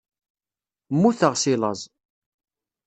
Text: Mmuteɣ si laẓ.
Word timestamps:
Mmuteɣ 0.93 1.33
si 1.41 1.53
laẓ. 1.61 1.81